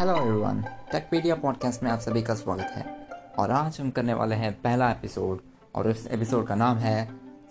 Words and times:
Hello 0.00 0.16
everyone 0.16 0.62
Techpedia 0.92 1.34
podcast 1.34 1.82
में 1.82 1.90
आप 1.90 1.98
सभी 1.98 2.22
का 2.22 2.34
स्वागत 2.34 2.62
है। 2.62 3.08
और 3.38 3.50
आज 3.50 3.80
हम 3.80 3.90
करने 3.90 4.14
वाले 4.14 4.34
हैं 4.34 4.52
पहला 4.62 4.90
एपिसोड 4.90 5.40
और 5.74 5.90
इस 5.90 6.06
एपिसोड 6.06 6.46
का 6.46 6.54
नाम 6.54 6.76
है 6.76 7.10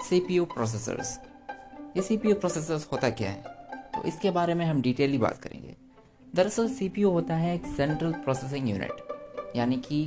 सीपीयू 0.09 0.45
प्रोसेसर्स 0.45 1.19
ये 1.97 2.01
सीपीयू 2.01 2.35
प्रोसेसर्स 2.35 2.87
होता 2.91 3.09
क्या 3.09 3.29
है? 3.29 3.43
तो 3.73 4.03
इसके 4.03 4.31
बारे 4.31 4.53
में 4.53 4.65
हम 4.65 4.81
डिटेली 4.81 5.17
बात 5.17 5.37
करेंगे। 5.37 5.75
दरअसल 6.35 6.69
सीपीयू 6.69 7.11
होता 7.11 7.35
है 7.35 7.55
एक 7.55 7.65
सेंट्रल 7.65 8.11
प्रोसेसिंग 8.11 8.69
यूनिट 8.69 8.91
यानी 9.55 9.77
कि 9.77 10.03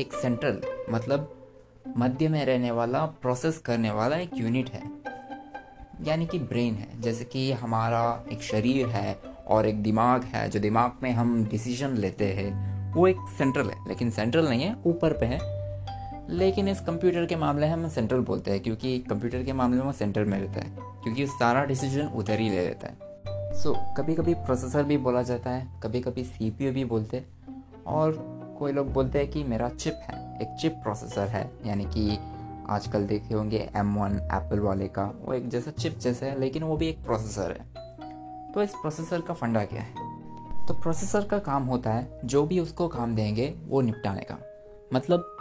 एक 0.00 0.12
सेंट्रल 0.22 0.62
मतलब 0.90 1.48
मध्य 1.96 2.28
में 2.28 2.46
रहने 2.46 2.70
वाला 2.70 3.06
प्रोसेस 3.06 3.58
करने 3.58 3.90
वाला 3.90 4.16
एक 4.16 4.30
यूनिट 4.34 4.70
है। 4.70 4.90
यानी 6.02 6.26
कि 6.26 6.38
ब्रेन 6.38 6.74
है, 6.74 7.00
जैसे 7.00 7.24
कि 7.24 7.52
हमारा 7.52 8.24
एक 8.32 8.42
शरीर 8.42 8.86
है 8.86 9.29
और 9.50 9.66
एक 9.66 9.82
दिमाग 9.82 10.24
है 10.24 10.48
जो 10.48 10.60
दिमाग 10.60 10.92
में 11.02 11.10
हम 11.10 11.44
डिसीज़न 11.44 11.90
लेते 11.96 12.32
हैं 12.32 12.70
वो 12.94 13.06
एक 13.06 13.16
सेंट्रल 13.38 13.70
है। 13.70 13.88
लेकिन 13.88 14.10
सेंट्रल 14.10 14.48
नहीं 14.48 14.62
है 14.62 14.76
ऊपर 14.86 15.12
पे 15.12 15.26
है। 15.26 15.60
लेकिन 16.30 16.68
इस 16.68 16.80
कंप्यूटर 16.80 17.26
के 17.26 17.36
मामले 17.36 17.66
में 17.66 17.72
हम 17.72 17.88
सेंट्रल 17.88 18.20
बोलते 18.20 18.50
हैं 18.50 18.60
क्योंकि 18.60 18.98
कंप्यूटर 18.98 19.42
के 19.42 19.52
मामले 19.52 19.82
में 19.82 19.92
सेंटर 19.92 20.24
में 20.24 20.40
रहता 20.40 20.60
है 20.60 20.76
क्योंकि 21.02 21.26
सारा 21.26 21.64
डिसीज़न 21.64 22.06
उधर 22.06 22.40
ही 22.40 22.50
ले 22.50 22.60
लेता 22.60 22.88
है। 22.88 23.10
सो 23.62 23.70
so, 23.70 23.78
कभी 23.96 24.14
कभी 24.14 24.34
प्रोसेसर 24.34 24.82
भी 24.82 24.96
बोला 24.96 25.22
जाता 25.22 25.50
है 25.50 25.68
कभी 25.82 26.00
कभी 26.00 26.24
सी 26.24 26.50
भी 26.50 26.84
बोलते 26.84 27.16
हैं 27.16 27.64
और 27.86 28.12
कोई 28.58 28.72
लोग 28.72 28.92
बोलते 28.92 29.18
हैं 29.18 29.30
कि 29.30 29.44
मेरा 29.44 29.68
चिप 29.68 30.00
है 30.02 30.38
एक 30.42 30.58
चिप 30.60 30.72
प्रोसेसर 30.72 31.28
है 31.28 31.50
यानी 31.66 31.84
कि 31.84 32.18
आजकल 32.68 33.06
देखे 33.06 33.34
होंगे 33.34 33.70
एम 33.76 33.94
वन 33.94 34.16
एप्पल 34.16 34.60
वाले 34.60 34.88
का 34.88 35.12
वो 35.24 35.34
एक 35.34 35.48
जैसा 35.48 35.70
चिप 35.70 35.98
जैसा 35.98 36.26
है 36.26 36.40
लेकिन 36.40 36.62
वो 36.62 36.76
भी 36.76 36.88
एक 36.88 37.04
प्रोसेसर 37.04 37.50
है। 37.50 37.89
तो 38.54 38.62
इस 38.62 38.70
प्रोसेसर 38.70 39.20
का 39.20 39.34
फंडा 39.34 39.64
क्या 39.64 39.82
है? 39.82 39.94
तो 40.66 40.74
प्रोसेसर 40.74 41.24
का 41.24 41.38
काम 41.38 41.64
होता 41.64 41.92
है, 41.92 42.20
जो 42.24 42.46
भी 42.46 42.60
उसको 42.60 42.88
काम 42.88 43.14
देंगे, 43.14 43.54
वो 43.66 43.80
निपटाने 43.80 44.22
का 44.22 44.38
मतलब 44.94 45.36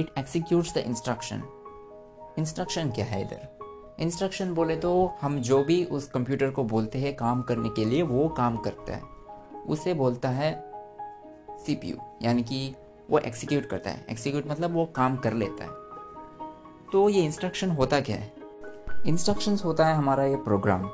it 0.00 0.12
executes 0.18 0.74
the 0.74 0.76
instruction 0.76 1.42
instruction 2.38 2.90
क्या 2.90 3.04
है 3.04 3.20
इधर? 3.20 3.58
इंस्ट्रक्शन 4.00 4.54
बोले 4.54 4.76
तो 4.76 5.12
हम 5.20 5.38
जो 5.38 5.64
भी 5.64 5.84
उस 5.84 6.08
कंप्यूटर 6.08 6.50
को 6.50 6.64
बोलते 6.64 6.98
हैं 6.98 7.16
काम 7.16 7.42
करने 7.42 7.68
के 7.68 7.84
लिए, 7.84 8.02
वो 8.02 8.28
काम 8.28 8.56
करता 8.56 8.94
है। 8.94 9.02
उसे 9.68 9.94
बोलता 9.94 10.28
है 10.28 10.72
सीपीयू 11.50 11.96
यानी 12.22 12.42
कि 12.42 12.74
वो 13.10 13.18
एक्सिक्यूट 13.18 13.66
करता 13.66 13.90
है। 13.90 14.06
एक्सिक्यूट 14.10 14.46
मतलब 14.46 14.72
वो 14.72 14.84
काम 14.86 15.16
कर 15.16 15.32
लेता 15.32 15.64
है। 15.64 15.70
तो 16.92 17.08
ये 17.08 17.22
इंस्ट्रक्शन 17.22 17.70
होता 17.70 18.00
क्या 18.00 18.16
है? 18.16 18.32
इंस्ट्रक्शंस 19.06 19.64
होता 19.64 19.86
है 19.86 19.94
हमारा 19.94 20.24
ये 20.24 20.36
प्रोग्राम 20.36 20.90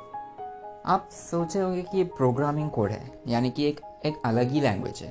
आप 0.87 1.09
सोचे 1.13 1.61
होंगे 1.61 1.83
कि 1.83 1.99
ये 1.99 2.05
प्रोग्रामिंग 2.17 2.71
कोड 2.71 2.91
है, 2.91 3.11
यानी 3.29 3.51
कि 3.51 3.65
एक 3.65 3.81
एक 4.07 4.21
अलग 4.25 4.51
ही 4.51 4.61
लैंग्वेज 4.61 5.03
है। 5.03 5.11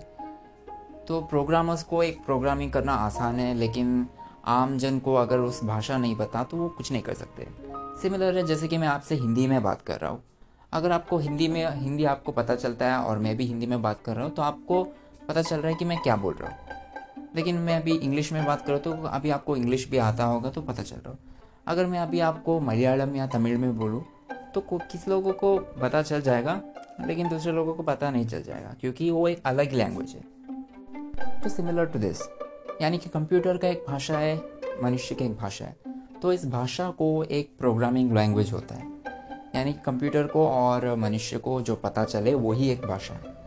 तो 1.08 1.20
प्रोग्रामर्स 1.22 1.84
को 1.84 2.04
एक 2.04 2.24
प्रोग्रामिंग 2.26 2.72
करना 2.72 2.94
आसान 2.94 3.40
है, 3.40 3.54
लेकिन 3.54 4.08
आम 4.46 4.78
जन 4.78 5.00
को 5.00 5.14
अगर 5.16 5.40
उस 5.40 5.64
भाषा 5.64 5.98
नहीं 5.98 6.16
पता 6.16 6.44
तो 6.44 6.58
वो 6.58 6.70
कुछ 6.70 6.92
नहीं 6.92 7.02
कर 7.02 7.14
सकते। 7.14 7.48
सिमिलर 8.02 8.38
है, 8.38 8.46
जैसे 8.46 8.68
कि 8.68 8.78
मैं 8.78 8.88
आपसे 8.88 9.16
हिंदी 9.16 9.48
में 9.48 9.62
बात 9.64 9.82
कर 9.82 10.00
रहा 10.00 10.12
हूँ। 10.12 10.24
अगर 10.74 10.92
आपको 10.92 11.18
हिंदी 11.18 11.48
में, 11.48 11.66
हिंदी 11.72 12.06
आपको 12.06 12.32
पता 12.32 12.56
चलता 12.56 12.86
है 12.86 12.98
और 13.00 13.18
मैं 13.18 13.36
भी 13.38 13.46
हिंदी 13.46 13.66
में 13.66 13.82
बात 13.82 14.02
कर 14.06 14.16
रहा 14.16 14.26
हूँ 14.26 14.34
तो 14.34 14.42
आपको 14.42 14.84
पता 15.28 15.42
चल 15.42 15.56
रहा 15.56 15.72
है 15.72 15.76
कि 15.76 15.86
मैं 15.86 16.02
क्या 16.02 16.16
बोल 16.16 16.34
रहा 16.34 16.50
हूँ। 16.50 16.58
लेकिन 17.36 17.56
मैं 17.56 17.76
अभी 17.82 17.96
इंग्लिश 17.96 18.32
में 18.34 18.46
बात 18.46 18.66
करूँ 18.66 18.80
तो 18.80 18.92
अभी 18.92 19.30
आपको 19.30 19.56
इंग्लिश 19.56 19.90
भी 19.90 19.98
आता 19.98 20.26
होगा 20.26 20.50
तो 20.50 20.62
पता 20.62 20.84
चल 20.84 20.96
रहा 20.96 21.10
हूँ। 21.10 21.20
अगर 21.68 21.86
मैं 21.86 22.00
अभी 22.00 22.20
आपको 22.20 22.60
मलयालम 22.60 23.16
या 23.16 23.28
तमिल 23.28 23.58
में 23.58 23.78
बोलूँ 23.78 24.04
तो 24.54 24.62
किस 24.62 25.08
लोगों 25.08 25.34
को 25.34 25.58
पता 25.58 26.02
चल 26.02 26.22
जाएगा, 26.22 26.62
लेकिन 27.06 27.30
दूसरे 27.30 27.52
लोगों 27.52 27.74
को 27.74 27.84
पता 27.84 28.12
नहीं 28.12 28.28
चल 28.28 28.44
जाएगा, 28.44 28.76
क्योंकि 28.80 29.12
वो 29.12 29.28
एक 29.28 29.42
अलग 29.46 29.74
लैंग्वेज 29.74 30.10
है। 30.10 30.38
तो 31.44 31.50
सिमिलर 31.50 31.86
टू 31.86 32.00
दिस 32.00 32.22
यानी 32.82 32.98
कि 32.98 33.10
कंप्यूटर 33.10 33.58
का 33.58 33.68
एक 33.68 33.86
भाषा 33.88 34.18
है, 34.18 34.42
मनुष्य 34.84 35.16
की 35.16 35.26
एक 35.26 35.38
भाषा 35.38 35.66
है। 35.66 35.76
तो 36.22 36.34
इस 36.34 36.46
भाषा 36.46 36.90
को 36.90 37.24
एक 37.24 37.56
प्रोग्रामिंग 37.60 38.14
लैंग्वेज 38.14 38.54
होता 38.54 38.76
है। 38.76 38.92
यानी 39.56 39.74
कि 39.74 39.80
कंप्यूटर 39.86 40.24
को 40.24 40.48
और 40.48 40.96
मनुष्य 40.96 41.38
को 41.38 41.62
जो 41.62 41.76
पता 41.76 42.04
चले 42.04 42.34
वही 42.34 42.70
एक 42.70 42.82
भाषा 42.82 43.14
है। 43.14 43.38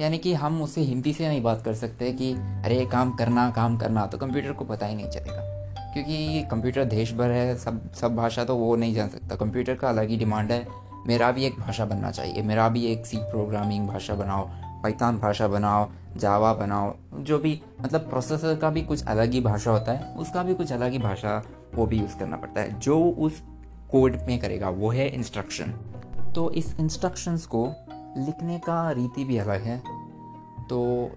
यानी 0.00 0.18
कि 0.18 0.34
हम 0.34 0.62
उसे 0.62 0.80
हिंदी 0.80 1.12
से 1.12 1.28
नहीं 1.28 1.42
बात 1.42 1.62
कर 1.64 1.74
सकते 1.74 2.12
कि, 2.12 2.32
अरे, 2.32 2.86
काम 2.86 3.10
करना 3.10 3.50
काम 3.50 3.76
करना। 3.76 4.06
तो 4.06 4.18
कंप्यूटर 4.18 4.52
को 4.52 4.64
पता 4.64 4.86
ही 4.86 4.94
नहीं 4.94 5.10
चलेगा। 5.10 5.45
क्योंकि 5.96 6.42
कंप्यूटर 6.50 6.84
देश 6.84 7.12
भर 7.12 7.30
है, 7.30 7.56
सब 7.56 7.92
सब 7.92 8.16
भाषा 8.16 8.44
तो 8.44 8.56
वो 8.56 8.76
नहीं 8.76 8.94
जान 8.94 9.08
सकता। 9.08 9.36
कंप्यूटर 9.36 9.74
का 9.74 9.88
अलग 9.88 10.08
ही 10.08 10.16
डिमांड 10.16 10.52
है। 10.52 10.66
मेरा 11.06 11.30
भी 11.32 11.44
एक 11.44 11.60
भाषा 11.60 11.84
बनना 11.84 12.10
चाहिए। 12.10 12.42
मेरा 12.42 12.68
भी 12.68 12.84
एक 12.86 13.06
सी 13.06 13.16
प्रोग्रामिंग 13.16 13.88
भाषा 13.88 14.14
बनाओ 14.14 14.48
पैतान 14.82 15.18
भाषा 15.18 15.48
बनाओ 15.48 15.88
जावा 16.16 16.54
बनाओ, 16.54 16.94
जो 17.14 17.38
भी 17.38 17.62
मतलब 17.80 18.00
प्रोसेसर 18.00 18.56
का 18.56 18.70
भी 18.70 18.82
कुछ 18.82 19.04
अलग 19.04 19.32
ही 19.32 19.40
भाषा 19.40 19.70
होता 19.70 19.92
है, 19.92 20.14
उसका 20.14 20.42
भी 20.42 20.54
कुछ 20.54 20.72
अलग 20.72 20.92
ही 20.92 20.98
भाषा 20.98 21.42
वो 21.74 21.86
भी 21.86 21.98
यूज़ 21.98 22.18
करना 22.18 22.36
पड़ता 22.36 22.60
है। 22.60 22.80
जो 22.80 23.00
उस 23.10 23.42
कोड 23.90 24.16
में 24.16 24.38
करेगा, 24.38 24.68
वो 24.68 24.90
है 24.90 25.08
इंस्ट्रक्शन 25.08 25.74
तो 26.34 26.50
इस 26.50 26.76
इंस्ट्रक्शंस 26.80 27.46
को 27.46 27.66
लिखने 28.18 28.58
का 28.58 28.90
रीति 28.90 29.24
भी 29.24 29.36
अलग 29.36 29.62
है। 29.62 29.82
तो 30.70 31.10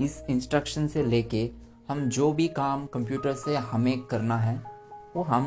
इस 0.00 0.24
इंस्ट्रक्शन 0.30 0.86
से 0.86 1.02
लेके 1.02 1.61
हम 1.92 2.04
जो 2.08 2.30
भी 2.32 2.46
काम 2.48 2.84
कंप्यूटर 2.86 3.32
से 3.34 3.56
हमें 3.56 4.00
करना 4.00 4.36
है, 4.36 4.54
वो 5.16 5.22
हम 5.22 5.46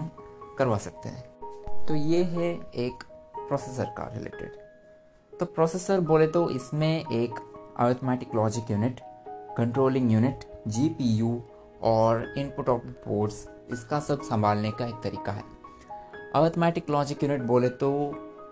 करवा 0.58 0.78
सकते 0.78 1.10
हैं। 1.10 1.86
तो 1.86 1.96
ये 1.96 2.24
है 2.24 2.50
एक 2.76 3.04
प्रोसेसर 3.38 3.86
का 3.98 4.04
रिलेटेड 4.14 4.52
तो 5.34 5.46
प्रोसेसर 5.46 6.00
बोले 6.00 6.28
तो 6.28 6.50
इसमें 6.50 7.06
एक 7.12 7.40
arithmetic 7.80 8.36
logic 8.36 8.70
unit 8.72 9.00
controlling 9.58 10.12
unit 10.12 10.46
GPU 10.68 11.42
और 11.84 12.34
इनपुट 12.38 12.70
आउटपुट 12.70 12.96
पोर्ट्स 13.06 13.48
इसका 13.72 14.00
सब 14.00 14.22
संभालने 14.22 14.72
का 14.72 14.86
एक 14.86 15.02
तरीका 15.04 15.32
है। 15.32 15.44
अर्थमेटिक 16.36 16.90
लॉजिक 16.90 17.24
यूनिट 17.24 17.42
बोले 17.44 17.70
तो 17.70 17.92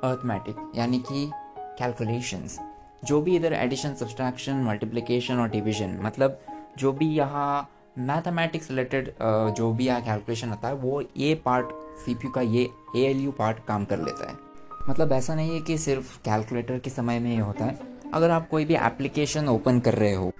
अर्थमेटिक 0.03 0.71
यानी 0.75 0.99
कि 1.11 1.29
कैलकुलेशंस 1.79 2.59
जो 3.05 3.21
भी 3.21 3.35
इधर 3.35 3.53
एडिशन 3.53 3.93
सब्सट्रैक्शन 3.93 4.63
मल्टीप्लिकेशन 4.63 5.39
और 5.39 5.49
डिवीज़न 5.49 5.97
मतलब 6.03 6.39
जो 6.77 6.91
भी 6.91 7.13
यहाँ 7.15 7.69
मैथमेटिक्स 7.97 8.69
रिलेटेड 8.69 9.11
जो 9.21 9.71
भी 9.73 9.85
यहाँ 9.85 10.01
कैलकुलेशन 10.01 10.51
आता 10.51 10.67
है, 10.67 10.73
वो 10.73 11.01
ये 11.17 11.33
पार्ट 11.35 11.69
सीपीयू 12.05 12.31
का, 12.31 12.41
ये 12.41 12.69
ए 12.97 13.33
पार्ट 13.39 13.57
काम 13.67 13.85
कर 13.85 13.99
लेता 13.99 14.29
है। 14.29 14.37
मतलब 14.89 15.11
ऐसा 15.11 15.35
नहीं 15.35 15.53
है 15.53 15.61
कि 15.61 15.77
सिर्फ़ 15.77 16.17
कैलकुलेटर 16.25 16.79
के 16.79 16.89
समय 16.89 17.19
में 17.19 17.31
ये 17.31 17.39
होता 17.39 17.65
है। 17.65 17.77
अगर 18.13 18.31
आप 18.31 18.49
कोई 18.49 18.65
भी 18.65 18.75
एप्लीकेशन 18.75 19.47
ओपन 19.47 19.79
कर 19.79 19.93
रहे 19.93 20.13
हो, 20.13 20.31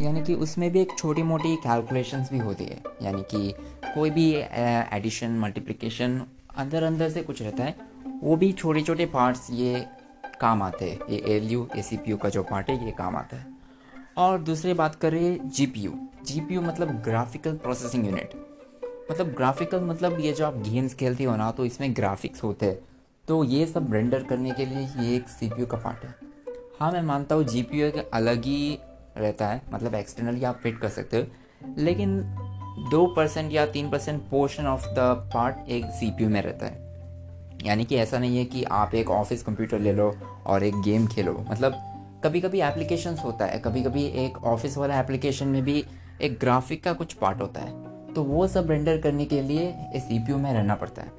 यानी 0.00 0.22
कि 0.22 0.34
उसमें 0.36 0.70
भी 0.72 0.80
एक 0.80 0.96
छोटी 0.98 1.22
मोटी 1.22 1.54
कैलकुलेशंस 1.56 2.30
भी 2.32 2.38
होती 2.38 2.64
है। 2.64 2.82
यानी 3.02 3.22
कि 3.30 3.52
कोई 3.84 4.10
भी 4.10 4.32
एडिशन 4.32 5.38
मल्टीप्लिकेशन 5.38 6.20
अंदर 6.56 6.82
अंदर 6.82 7.10
से 7.10 7.22
कुछ 7.22 7.42
रहता 7.42 7.64
है, 7.64 7.74
वो 8.22 8.36
भी 8.36 8.52
छोटे 8.52 8.82
छोटे 8.82 9.06
पार्ट्स 9.06 9.50
ये 9.50 9.84
काम 10.40 10.62
आते 10.62 10.90
हैं। 10.90 10.98
ये 11.10 11.22
L 11.36 11.50
U 11.50 11.68
A 11.76 11.82
C 11.82 11.96
P 11.96 12.10
U 12.10 12.16
का 12.16 12.28
जो 12.28 12.42
पार्ट 12.42 12.70
है, 12.70 12.84
ये 12.84 12.92
काम 12.92 13.16
आता 13.16 13.36
है। 13.36 13.56
और 14.18 14.38
दूसरी 14.38 14.72
बात 14.72 14.94
करें 14.94 15.48
G 15.48 15.66
P 15.66 15.80
U 15.80 15.92
G 16.26 16.40
P 16.40 16.54
U 16.54 16.60
मतलब 16.60 16.88
ग्राफिकल 17.02 17.56
प्रोसेसिंग 17.56 18.06
यूनिट 18.06 18.30
मतलब 19.10 19.26
ग्राफिकल 19.26 19.80
मतलब 19.80 20.20
ये 20.20 20.32
जो 20.32 20.46
आप 20.46 20.56
गेम्स 20.58 20.94
खेलते 20.94 21.24
हो 21.24 21.36
ना 21.36 21.50
तो 21.50 21.64
इसमें 21.64 21.96
ग्राफिक्स 21.96 22.42
होते 22.42 22.66
हैं। 22.66 22.78
तो 23.28 23.44
ये 23.44 23.66
सब 23.66 23.92
रेंडर 23.92 24.22
करने 24.22 24.52
के 24.52 24.66
लिए 24.66 24.88
ये 24.98 25.16
एक 25.16 25.28
सी 25.28 25.48
पी 25.48 25.60
यू 25.60 25.66
का 25.66 25.76
पार्ट 25.76 26.04
है। 26.04 26.14
हाँ 26.80 26.92
मैं 26.92 27.02
मानता 27.02 27.34
हूँ 27.34 27.44
जी 27.44 27.62
पी 27.62 27.80
यू 27.80 27.86
एक 27.86 28.10
अलग 28.14 28.44
ही 28.44 28.78
रहता 29.16 29.48
है। 29.48 29.62
मतलब 29.72 29.94
एक्सटर्नली 29.94 30.44
आप 30.44 30.60
फिट 30.62 30.78
कर 30.78 30.88
सकते 30.88 31.16
हो। 31.16 31.74
लेकिन 31.78 32.20
दो 32.90 33.06
परसेंट 33.06 33.52
या 33.52 33.66
तीन 33.66 33.90
percent 33.90 34.22
portion 34.22 34.66
of 34.66 34.86
the 34.86 35.30
part 35.34 35.68
एक 35.68 35.84
सी 35.84 36.10
पी 36.10 36.24
यू 36.24 36.30
में 36.30 36.42
रहता 36.42 36.66
है। 36.66 37.66
यानी 37.66 37.84
कि 37.84 37.96
ऐसा 37.96 38.18
नहीं 38.18 38.38
है 38.38 38.44
कि 38.44 38.64
आप 38.64 38.94
एक 38.94 39.10
ऑफ़िस 39.10 39.42
कंप्यूटर 39.42 39.78
ले 39.78 39.92
लो 39.92 40.12
और 40.46 40.62
एक 40.62 40.80
गेम 40.82 41.06
खेलो। 41.06 41.44
मतलब 41.50 41.87
कभी 42.24 42.40
कभी 42.40 42.60
एप्लीकेशन 42.60 43.16
होता 43.16 43.44
है 43.44 43.58
कभी 43.58 43.82
कभी 43.82 44.04
एक 44.24 44.38
ऑफ़िस 44.44 44.76
वाला 44.78 44.98
एप्लीकेशन 45.00 45.48
में 45.48 45.62
भी 45.64 45.84
एक 46.22 46.38
ग्राफिक 46.40 46.82
का 46.84 46.92
कुछ 46.92 47.12
पार्ट 47.12 47.40
होता 47.40 47.60
है। 47.60 48.12
तो 48.14 48.22
वो 48.22 48.46
सब 48.48 48.70
रेंडर 48.70 49.00
करने 49.00 49.24
के 49.24 49.40
लिए 49.42 49.68
इस 49.94 50.02
सी 50.02 50.18
में 50.34 50.52
रहना 50.52 50.74
पड़ता 50.74 51.02
है। 51.02 51.12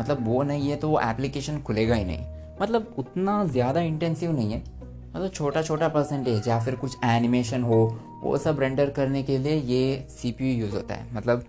मतलब 0.00 0.26
वो 0.26 0.42
नहीं 0.42 0.70
है 0.70 0.76
तो 0.76 0.88
वो 0.88 1.00
एप्लीकेशन 1.00 1.60
खुलेगा 1.60 1.94
ही 1.94 2.04
नहीं। 2.04 2.26
मतलब 2.62 2.94
उतना 2.98 3.44
ज़्यादा 3.44 3.80
इंटेंसिव 3.80 4.32
नहीं 4.32 4.52
है। 4.52 4.62
मतलब 5.16 5.30
छोटा 5.30 5.62
छोटा 5.62 5.88
परसेंटेज 5.88 6.48
या 6.48 6.58
फिर 6.64 6.74
कुछ 6.74 6.96
एनिमेशन 7.04 7.62
हो, 7.62 7.84
वो 8.22 8.36
सब 8.38 8.60
रेंडर 8.60 8.90
करने 8.90 9.22
के 9.22 9.38
लिए 9.38 9.56
ये 9.56 10.06
सी 10.10 10.36
यूज़ 10.40 10.76
होता 10.76 10.94
है। 10.94 11.14
मतलब 11.14 11.44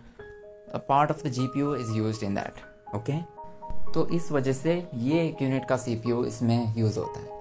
part 0.90 1.12
of 1.12 1.28
the 1.28 1.32
G 1.32 1.48
P 1.48 1.60
is 1.82 1.98
use 1.98 2.26
in 2.26 2.36
that 2.36 2.96
okay 2.96 3.22
तो 3.94 4.08
इस 4.08 4.32
वजह 4.32 4.54
से 4.54 4.84
ये 4.96 5.28
एक 5.28 5.42
यूनिट 5.42 5.66
का 5.66 5.78
सी 5.78 6.02
इसमें 6.28 6.74
यूज़ 6.78 7.00
होता 7.00 7.20
है। 7.20 7.41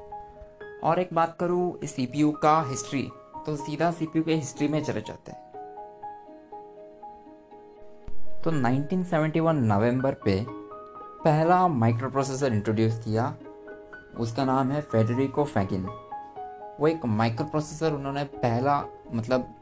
और 0.82 0.98
एक 0.98 1.08
बात 1.14 1.36
करूँ 1.40 1.86
सी 1.86 2.06
का 2.42 2.60
हिस्ट्री 2.68 3.02
तो 3.46 3.56
सीधा 3.56 3.90
सीपीयू 3.90 4.24
के 4.24 4.34
हिस्ट्री 4.34 4.68
में 4.68 4.82
चले 4.84 5.00
जाते 5.00 5.32
हैं। 5.32 5.48
तो 8.42 8.50
1971 8.52 9.52
नवंबर 9.54 10.14
पे 10.24 10.44
पहला 11.24 11.66
माइक्रो 11.68 12.10
प्रोसेसर 12.10 12.52
इंट्रोड्यूस 12.52 12.98
किया, 12.98 13.34
उसका 14.20 14.44
नाम 14.44 14.70
है 14.70 14.80
फेडरिको 14.82 15.44
फैगिन 15.46 15.86
वो 16.80 16.88
एक 16.88 17.04
माइक्रो 17.06 17.46
प्रोसेसर 17.46 17.92
उन्होंने 17.92 18.24
पहला 18.36 18.82
मतलब 19.14 19.54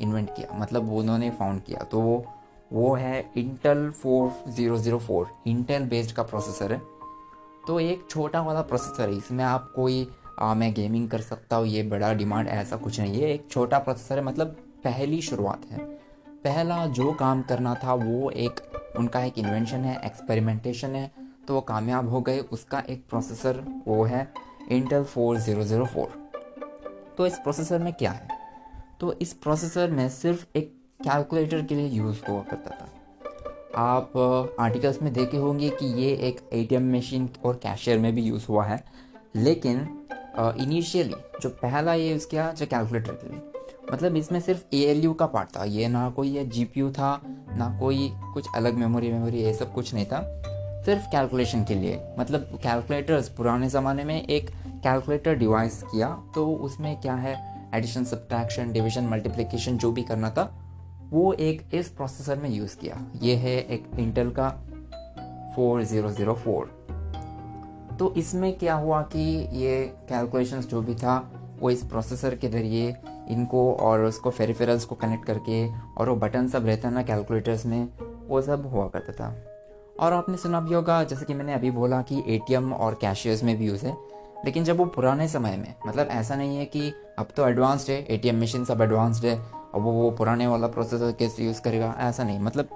इन्वेंट 0.00 0.34
किया 0.36 0.58
मतलब 0.58 0.92
उन्होंने 0.92 1.30
फाउंड 1.30 1.62
किया। 1.62 1.82
तो 1.82 2.00
वो 2.00 2.24
वो 2.70 2.94
है 2.94 3.18
Intel 3.36 3.90
four 3.92 4.30
zero 4.48 4.76
zero 4.78 4.98
four 4.98 5.28
Intel 5.46 5.84
based 5.88 6.14
का 6.16 6.22
प्रोसेसर 6.24 6.72
है। 6.72 6.78
तो 7.66 7.78
एक 7.80 8.06
छोटा 8.10 8.40
वाला 8.42 8.62
प्रोसेसर 8.62 9.08
है, 9.08 9.16
इसमें 9.16 9.44
आप 9.44 9.72
कोई 9.76 10.08
आ, 10.38 10.54
मैं 10.54 10.72
गेमिंग 10.74 11.08
कर 11.10 11.20
सकता 11.20 11.56
हूँ 11.56 11.66
ये 11.66 11.82
बड़ा 11.82 12.12
डिमांड 12.14 12.48
ऐसा 12.48 12.76
कुछ 12.76 13.00
नहीं 13.00 13.20
है। 13.20 13.32
एक 13.32 13.46
छोटा 13.50 13.78
प्रोसेसर 13.78 14.18
है 14.18 14.24
मतलब 14.24 14.56
पहली 14.84 15.20
शुरुआत 15.22 15.62
है। 15.70 15.78
पहला 16.44 16.84
जो 16.86 17.12
काम 17.12 17.42
करना 17.42 17.74
था 17.74 17.94
वो 17.94 18.30
एक 18.30 18.60
उनका 18.98 19.22
एक 19.24 19.38
इन्वेंशन 19.38 19.84
है 19.84 19.96
एक्सपेरिमेंटेशन 20.06 20.94
है 20.96 21.10
तो 21.48 21.54
वो 21.54 21.60
कामयाब 21.60 22.08
हो 22.08 22.20
गए। 22.20 22.38
उसका 22.40 22.82
एक 22.90 23.04
प्रोसेसर 23.08 23.62
वो 23.86 24.02
है 24.04 24.26
Intel 24.70 25.04
four 25.04 25.38
zero 25.38 25.62
zero 25.62 25.86
four 25.86 26.12
तो 27.18 27.26
इस 27.26 27.38
प्रोसेसर 27.38 27.78
में 27.78 27.92
क्या 27.92 28.10
है? 28.10 28.28
तो 29.00 29.12
इस 29.12 29.32
प्रोसेसर 29.32 29.90
में 29.90 30.08
सिर्फ़ 30.08 30.46
एक 30.56 30.72
कैलकुलेटर 31.00 31.62
के 31.62 31.74
लिए 31.74 31.88
यूज़ 31.88 32.18
हुआ 32.28 32.42
करता 32.42 32.70
था। 32.70 32.88
आप 33.76 34.56
आर्टिकल्स 34.60 35.02
में 35.02 35.12
देखे 35.12 35.36
होंगे 35.36 35.68
कि 35.70 35.86
ये 36.02 36.12
एक 36.28 36.40
एटीएम 36.52 36.96
मशीन 36.96 37.28
और 37.44 37.54
कैशियर 37.54 37.98
में 37.98 38.14
भी 38.14 38.22
यूज़ 38.22 38.46
हुआ 38.48 38.64
है। 38.64 38.84
लेकिन 39.36 40.05
इनिशियली 40.38 41.14
जो 41.40 41.48
पहला 41.48 41.94
ये 41.94 42.10
यूज़ 42.10 42.26
किया 42.26 42.52
जो 42.52 42.66
कैलकुलेटर 42.66 43.12
के 43.12 43.28
लिए 43.28 43.42
मतलब 43.92 44.16
इसमें 44.16 44.40
सिर्फ़ 44.40 44.74
ए 44.74 45.14
का 45.18 45.26
पार्ट 45.26 45.48
था। 45.56 45.64
ये 45.64 45.88
ना 45.88 46.10
कोई 46.10 46.28
ये 46.28 46.44
जी 46.44 46.64
था, 46.90 47.20
ना 47.56 47.78
कोई 47.80 48.10
कुछ 48.34 48.46
अलग 48.54 48.74
मेमोरी 48.74 49.12
मेमोरी 49.12 49.42
ये 49.42 49.54
सब 49.54 49.72
कुछ 49.72 49.94
नहीं 49.94 50.06
था। 50.06 50.20
सिर्फ़ 50.84 51.02
कैलकुलेशन 51.02 51.64
के 51.64 51.74
लिए। 51.74 52.00
मतलब 52.18 52.58
कैलकुलेटर्स 52.62 53.28
पुराने 53.28 53.68
ज़माने 53.68 54.04
में 54.04 54.22
एक 54.22 54.50
कैलकुलेटर 54.66 55.34
डिवाइस 55.34 55.82
किया 55.82 56.08
तो 56.34 56.46
उसमें 56.54 57.00
क्या 57.00 57.14
है? 57.14 57.34
एडिशन 57.74 58.04
सब्ट्रैक्शन 58.04 58.72
डिवीज़न 58.72 59.04
मल्टीप्लिकेशन 59.04 59.78
जो 59.78 59.92
भी 59.92 60.02
करना 60.02 60.30
था, 60.30 60.44
वो 61.10 61.32
एक 61.32 61.74
इस 61.74 61.88
प्रोसेसर 61.88 62.36
में 62.36 62.50
यूज़ 62.50 62.76
किया। 62.76 63.06
ये 63.22 63.34
है 63.34 63.56
एक 63.60 63.84
इंटेल 63.98 64.30
का 64.30 64.48
4004 65.56 66.64
तो 67.98 68.12
इसमें 68.14 68.52
क्या 68.58 68.74
हुआ 68.74 69.00
कि 69.02 69.20
ये 69.58 69.82
कैलकुलेशंस 70.08 70.66
जो 70.66 70.80
भी 70.82 70.94
था, 70.94 71.18
वो 71.60 71.70
इस 71.70 71.82
प्रोसेसर 71.82 72.34
के 72.34 72.48
ज़रिए 72.48 72.94
इनको 73.30 73.72
और 73.74 74.04
उसको 74.04 74.30
फेरिफेरल्स 74.30 74.84
को 74.84 74.94
कनेक्ट 74.94 75.24
करके 75.24 75.66
और 75.68 76.08
वो 76.08 76.16
बटन 76.16 76.48
सब 76.48 76.66
रहता 76.66 76.90
ना 76.90 77.02
कैलकुलेटर्स 77.02 77.66
में, 77.66 77.88
वो 78.28 78.42
सब 78.42 78.66
हुआ 78.66 78.86
करता 78.88 79.12
था। 79.12 79.34
और 80.00 80.12
आपने 80.12 80.36
सुना 80.36 80.60
भी 80.60 80.74
होगा, 80.74 81.02
जैसे 81.04 81.24
कि 81.24 81.34
मैंने 81.34 81.54
अभी 81.54 81.70
बोला 81.70 82.00
कि 82.02 82.22
एटीएम 82.28 82.72
और 82.72 82.98
कैशियर्स 83.00 83.42
में 83.44 83.56
भी 83.58 83.66
यूज़ 83.66 83.86
है, 83.86 83.96
लेकिन 84.44 84.64
जब 84.64 84.76
वो 84.76 84.84
पुराने 84.86 85.28
समय 85.28 85.56
में 85.56 85.74
मतलब 85.86 86.08
ऐसा 86.08 86.36
नहीं 86.36 86.56
है 86.56 86.64
कि 86.64 86.92
अब 87.18 87.28
तो 87.36 87.48
एडवांस्ड 87.48 87.90
है 87.90 88.04
एटीएम 88.04 88.42
मशीन 88.42 88.64
सब 88.64 88.82
एडवांस्ड 88.82 89.24
है, 89.24 89.36
अब 89.74 89.82
वो 89.82 89.92
वो 89.92 90.10
पुराने 90.10 90.46
वाला 90.46 90.66
प्रोसेसर 90.66 91.12
कैसे 91.18 91.44
यूज़ 91.44 91.60
करेगा, 91.60 91.94
ऐसा 91.98 92.24
नहीं। 92.24 92.40
मतलब 92.40 92.68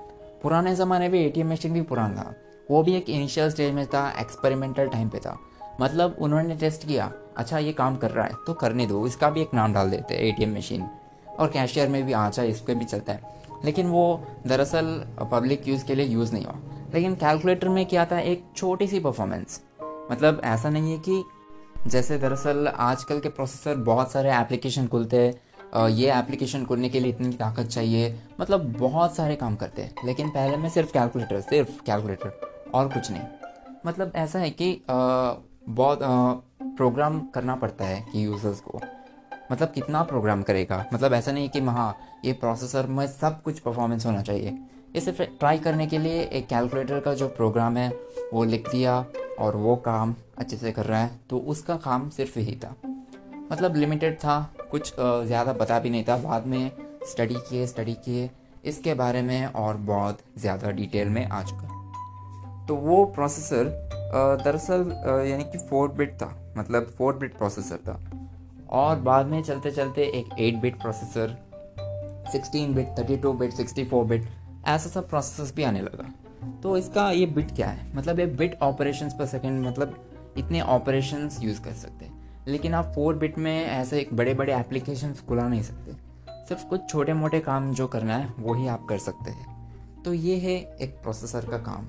पुराने 0.43 0.75
ज़माने 0.75 1.08
में 1.08 1.19
ए 1.20 1.28
टी 1.31 1.43
मशीन 1.43 1.73
भी 1.73 1.82
पुराना 1.82 2.23
था। 2.23 2.34
वो 2.70 2.82
भी 2.82 2.94
एक 2.94 3.08
इनिशियल 3.11 3.50
स्टेज 3.50 3.75
में 3.75 3.87
था 3.87 4.08
एक्सपेरिमेंटल 4.20 4.88
टाइम 4.88 5.08
पे 5.08 5.19
था। 5.19 5.38
मतलब 5.81 6.17
उन्होंने 6.20 6.56
टेस्ट 6.56 6.87
किया 6.87 7.12
अच्छा 7.37 7.58
ये 7.58 7.72
काम 7.72 7.96
कर 7.96 8.11
रहा 8.11 8.25
है 8.26 8.34
तो 8.46 8.55
करने 8.55 8.87
दो, 8.87 9.06
इसका 9.06 9.31
भी 9.31 9.40
एक 9.43 9.55
नाम 9.55 9.72
डाल 9.75 9.90
देते 9.90 10.14
हैं 10.14 10.22
एटीएम 10.22 10.56
मशीन 10.56 10.87
और 11.38 11.49
कैशियर 11.49 11.88
में 11.88 12.02
भी 12.06 12.12
अच्छा 12.14 12.43
इस 12.44 12.61
पर 12.61 12.75
भी 12.75 12.84
चलता 12.84 13.12
है। 13.12 13.38
लेकिन 13.64 13.87
वो 13.87 14.22
दरअसल 14.46 14.84
पब्लिक 15.32 15.69
यूज़ 15.69 15.84
के 15.84 15.94
लिए 15.94 16.06
यूज़ 16.06 16.32
नहीं 16.32 16.44
हुआ। 16.44 16.55
लेकिन 16.94 17.14
कैलकुलेटर 17.14 17.69
में 17.69 17.84
क्या 17.87 18.05
था, 18.06 18.19
एक 18.19 18.44
छोटी 18.56 18.87
सी 18.87 19.00
परफॉर्मेंस 19.00 19.61
मतलब 20.11 20.40
ऐसा 20.44 20.70
नहीं 20.70 20.93
है 20.93 20.99
कि 20.99 21.23
जैसे 21.87 22.19
दरअसल 22.19 22.66
आजकल 22.69 23.20
के 23.20 23.28
प्रोसेसर 23.28 23.76
बहुत 23.76 24.12
सारे 24.12 24.32
एप्लीकेशन 24.32 24.87
खुलते 24.87 25.16
हैं 25.19 25.88
ये 25.88 26.12
एप्लीकेशन 26.12 26.64
खोलने 26.64 26.88
के 26.88 27.00
लिए 27.00 27.12
इतनी 27.12 27.32
ताकत 27.32 27.66
चाहिए। 27.66 28.14
मतलब 28.40 28.73
बहुत 28.78 29.16
सारे 29.16 29.37
काम 29.37 29.56
करते 29.56 29.82
हैं, 29.82 29.94
लेकिन 30.05 30.28
पहले 30.28 30.56
में 30.56 30.69
सिर्फ़ 30.69 30.93
कैलकुलेटर 30.93 31.40
सिर्फ़ 31.40 31.82
कैलकुलेटर 31.87 32.50
और 32.70 32.88
कुछ 32.88 33.11
नहीं। 33.11 33.22
मतलब 33.87 34.12
ऐसा 34.17 34.38
है 34.38 34.50
कि 34.52 34.72
बहुत 34.88 35.99
प्रोग्राम 36.76 37.20
करना 37.34 37.55
पड़ता 37.56 37.84
है 37.84 38.00
कि 38.12 38.25
यूज़र्स 38.25 38.61
को। 38.61 38.81
मतलब 39.52 39.70
कितना 39.70 40.02
प्रोग्राम 40.02 40.43
करेगा? 40.43 40.84
मतलब 40.94 41.12
ऐसा 41.12 41.32
नहीं 41.32 41.49
कि 41.49 41.61
हाँ 41.61 41.96
ये 42.25 42.32
प्रोसेसर 42.34 42.87
में 42.88 43.06
सब 43.08 43.40
कुछ 43.43 43.58
परफॉर्मेंस 43.58 44.06
होना 44.06 44.22
चाहिए। 44.22 44.58
ये 44.94 45.00
सिर्फ़ 45.00 45.22
ट्राई 45.22 45.58
करने 45.58 45.87
के 45.87 45.99
लिए 45.99 46.22
एक 46.22 46.46
कैलकुलेटर 46.49 47.00
का 47.00 47.14
जो 47.14 47.28
प्रोग्राम 47.31 47.76
है, 47.76 47.88
वो 48.32 48.44
लिख 48.44 48.70
दिया 48.70 49.05
और 49.38 49.56
वो 49.56 49.76
काम 49.78 50.14
अच्छे 50.38 50.56
से 50.56 50.73
कर 50.73 50.87
रहा 50.87 51.00
है 51.00 51.11
तो 51.31 51.38
उसका 51.38 51.76
काम 51.78 52.08
सिर्फ़ 52.11 52.38
यही 52.38 52.56
था। 52.56 52.75
मतलब 53.52 53.76
लिमिटेड 53.76 54.16
था, 54.16 54.55
कुछ 54.70 54.93
ज़्यादा 54.99 55.52
पता 55.52 55.78
भी 55.78 55.90
नहीं 55.90 56.05
था। 56.05 56.16
बाद 56.19 56.46
में 56.46 56.70
स्टडी 57.05 57.34
किए 57.40 57.66
स्टडी 57.66 57.94
किए, 57.96 58.31
इसके 58.64 58.94
बारे 58.94 59.23
में 59.23 59.46
और 59.46 59.76
बहुत 59.76 60.19
ज़्यादा 60.38 60.70
डिटेल 60.73 61.08
में 61.08 61.26
आ 61.26 61.43
चुका। 61.43 61.69
तो 62.70 62.76
वो 62.76 63.05
प्रोसेसर 63.05 63.64
दरअसल 64.44 64.90
यानी 65.31 65.44
कि 65.44 65.58
फोर 65.58 65.88
बिट 65.88 66.14
था 66.14 66.55
मतलब 66.56 66.84
फोर 66.99 67.17
बिट 67.17 67.37
प्रोसेसर 67.37 67.76
था। 67.76 68.00
और 68.70 68.96
बाद 68.96 69.26
में 69.26 69.43
चलते 69.43 69.70
चलते 69.70 70.02
एक 70.02 70.38
eight 70.38 70.56
bit 70.56 70.81
processor 70.81 71.34
sixteen 72.32 72.75
bit 72.75 72.88
thirty 72.99 73.17
two 73.17 73.32
bit 73.32 73.52
sixty 73.52 73.84
four 73.84 74.05
bit 74.05 74.28
ऐसा 74.67 74.90
सब 74.90 75.08
प्रोसेसर 75.08 75.56
भी 75.56 75.62
आने 75.62 75.81
लगा। 75.81 76.12
तो 76.62 76.76
इसका 76.76 77.11
ये 77.11 77.26
बिट 77.26 77.55
क्या 77.56 77.69
है? 77.69 77.96
मतलब 77.96 78.20
ये 78.20 78.26
बिट 78.26 78.58
ऑपरेशंस 78.62 79.14
पर 79.14 79.26
सेकेंड 79.26 79.66
मतलब 79.66 80.05
इतने 80.38 80.61
ऑपरेशंस 80.61 81.43
यूज़ 81.43 81.62
कर 81.62 81.73
सकते 81.73 82.05
हैं। 82.05 82.44
लेकिन 82.49 82.75
आप 82.75 82.93
फोर 82.94 83.14
बिट 83.14 83.38
में 83.38 83.66
ऐसे 83.66 84.00
एक 84.00 84.14
बड़े 84.14 84.34
बड़े 84.34 84.55
एप्लीकेशन 84.55 85.14
खुला 85.28 85.49
नहीं 85.49 85.62
सकते। 85.62 85.93
सिर्फ़ 86.49 86.66
कुछ 86.66 86.88
छोटे 86.88 87.12
मोटे 87.12 87.40
काम 87.40 87.75
जो 87.75 87.87
करना 87.87 88.16
है, 88.16 88.32
वो 88.38 88.55
ही 88.55 88.66
आप 88.66 88.87
कर 88.88 88.99
सकते 88.99 89.31
हैं। 89.31 90.02
तो 90.02 90.12
ये 90.14 90.37
है 90.37 90.76
एक 90.76 91.02
प्रोसेसर 91.02 91.44
का 91.44 91.58
काम। 91.58 91.88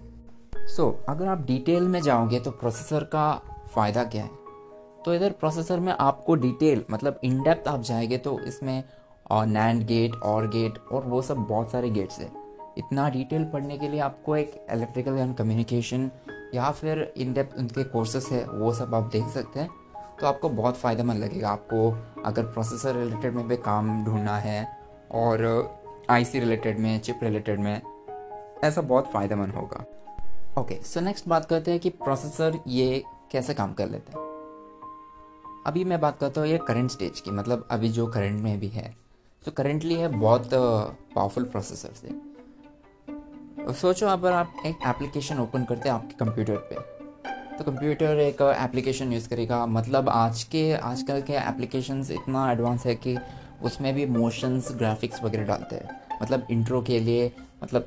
सो 0.67 0.83
so, 0.83 1.09
अगर 1.09 1.27
आप 1.27 1.45
डिटेल 1.45 1.83
में 1.83 2.01
जाओगे 2.01 2.39
तो 2.39 2.51
प्रोसेसर 2.51 3.03
का 3.03 3.41
फ़ायदा 3.75 4.03
क्या 4.03 4.23
है? 4.23 4.29
तो 5.05 5.13
इधर 5.13 5.31
प्रोसेसर 5.31 5.79
में 5.79 5.93
आपको 5.93 6.35
डिटेल 6.35 6.83
मतलब 6.91 7.19
इन 7.23 7.41
डेप्थ 7.43 7.67
आप 7.67 7.81
जाएँगे 7.81 8.17
तो 8.17 8.39
इसमें 8.39 8.83
नैंड 9.31 9.85
गेट 9.85 10.15
और 10.15 10.47
गेट 10.47 10.77
और 10.91 11.03
वो 11.03 11.21
सब 11.21 11.37
बहुत 11.37 11.71
सारे 11.71 11.89
गेट्स 11.89 12.19
है। 12.19 12.29
इतना 12.77 13.09
डिटेल 13.09 13.45
पढ़ने 13.45 13.77
के 13.77 13.87
लिए 13.87 13.99
आपको 13.99 14.35
एक 14.35 14.65
इलेक्ट्रिकल 14.71 15.17
एंड 15.17 15.35
कम्युनिकेशन 15.35 16.09
या 16.55 16.71
फिर 16.71 17.13
इन 17.17 17.33
डेप्थ 17.33 17.57
उनके 17.57 17.83
कोर्सेस 17.83 18.29
है 18.31 18.45
वो 18.45 18.73
सब 18.73 18.95
आप 18.95 19.09
देख 19.11 19.27
सकते 19.27 19.59
हैं। 19.59 19.69
तो 20.19 20.27
आपको 20.27 20.49
बहुत 20.49 20.77
फ़ायदेमंद 20.77 21.23
लगेगा 21.23 21.49
आपको 21.49 21.89
अगर 22.25 22.43
प्रोसेसर 22.43 22.95
रिलेटेड 22.95 23.33
में 23.33 23.47
भी 23.47 23.57
काम 23.57 24.03
ढूंढना 24.05 24.37
है 24.37 24.67
और 25.11 25.45
आईसी 26.09 26.39
रिलेटेड 26.39 26.79
में 26.79 26.99
चिप 26.99 27.19
रिलेटेड 27.23 27.59
में 27.59 27.81
ऐसा 28.63 28.81
बहुत 28.81 29.11
फ़ायदेमंद 29.11 29.53
होगा। 29.53 29.85
ओके 30.57 30.75
सो 30.83 30.99
नेक्स्ट 30.99 31.27
बात 31.27 31.45
करते 31.45 31.71
हैं 31.71 31.79
कि 31.79 31.89
प्रोसेसर 31.89 32.57
ये 32.67 33.03
कैसे 33.31 33.53
काम 33.53 33.73
कर 33.73 33.89
लेते 33.89 34.11
हैं। 34.11 34.19
अभी 35.67 35.83
मैं 35.83 35.99
बात 36.01 36.17
करता 36.17 36.41
हूँ 36.41 36.49
ये 36.49 36.57
करंट 36.57 36.91
स्टेज 36.91 37.19
की 37.19 37.31
मतलब 37.31 37.67
अभी 37.71 37.89
जो 37.89 38.07
करंट 38.07 38.41
में 38.41 38.59
भी 38.59 38.67
है। 38.67 38.95
तो 39.45 39.51
करेंटली 39.51 39.95
है 39.95 40.07
बहुत 40.09 40.49
पावरफुल 40.53 41.43
प्रोसेसर 41.43 41.93
से। 41.95 43.73
सोचो 43.73 44.07
अगर 44.07 44.31
आप 44.31 44.53
एक 44.65 44.75
एप्लीकेशन 44.87 45.39
ओपन 45.39 45.63
करते 45.63 45.89
हैं 45.89 45.95
आपके 45.95 46.15
कंप्यूटर 46.15 46.57
पे 46.69 46.75
तो 47.57 47.63
कंप्यूटर 47.63 48.19
एक 48.19 48.41
एप्लीकेशन 48.41 49.13
यूज़ 49.13 49.29
करेगा। 49.29 49.65
मतलब 49.65 50.09
आज 50.09 50.43
के, 50.43 50.73
आजकल 50.73 51.21
के 51.21 51.33
एप्लीकेशंस 51.33 52.11
इतना 52.11 52.51
एडवांस 52.51 52.85
है 52.85 52.95
कि 52.95 53.17
उसमें 53.63 53.93
भी 53.93 54.05
मोशंस 54.05 54.71
ग्राफिक्स 54.71 55.23
वगैरह 55.23 55.45
डालते 55.45 55.75
हैं। 55.75 55.99
मतलब 56.21 56.47
इंट्रो 56.51 56.81
के 56.81 56.99
लिए 56.99 57.31
मतलब 57.63 57.85